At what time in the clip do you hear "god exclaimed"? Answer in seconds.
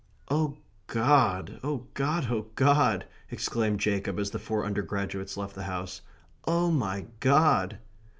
2.55-3.79